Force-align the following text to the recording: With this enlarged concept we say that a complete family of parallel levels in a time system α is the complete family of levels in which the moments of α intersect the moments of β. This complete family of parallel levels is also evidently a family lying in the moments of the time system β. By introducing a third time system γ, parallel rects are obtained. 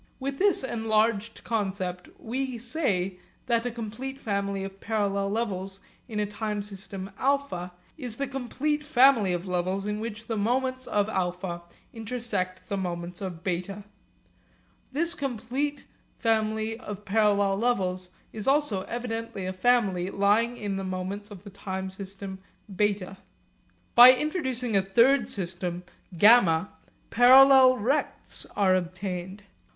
With 0.19 0.39
this 0.39 0.63
enlarged 0.63 1.43
concept 1.43 2.09
we 2.17 2.57
say 2.57 3.19
that 3.45 3.67
a 3.67 3.69
complete 3.69 4.17
family 4.19 4.63
of 4.63 4.81
parallel 4.81 5.29
levels 5.29 5.79
in 6.07 6.19
a 6.19 6.25
time 6.25 6.63
system 6.63 7.11
α 7.19 7.69
is 7.99 8.17
the 8.17 8.25
complete 8.25 8.83
family 8.83 9.31
of 9.31 9.45
levels 9.45 9.85
in 9.85 9.99
which 9.99 10.25
the 10.25 10.35
moments 10.37 10.87
of 10.87 11.05
α 11.07 11.61
intersect 11.93 12.67
the 12.67 12.77
moments 12.77 13.21
of 13.21 13.43
β. 13.43 13.83
This 14.91 15.13
complete 15.13 15.85
family 16.17 16.79
of 16.79 17.05
parallel 17.05 17.57
levels 17.59 18.09
is 18.33 18.47
also 18.47 18.81
evidently 18.85 19.45
a 19.45 19.53
family 19.53 20.09
lying 20.09 20.57
in 20.57 20.77
the 20.77 20.83
moments 20.83 21.29
of 21.29 21.43
the 21.43 21.51
time 21.51 21.91
system 21.91 22.39
β. 22.75 23.17
By 23.93 24.13
introducing 24.15 24.75
a 24.75 24.81
third 24.81 25.25
time 25.25 25.29
system 25.29 25.83
γ, 26.11 26.67
parallel 27.11 27.77
rects 27.77 28.47
are 28.57 28.75
obtained. 28.75 29.43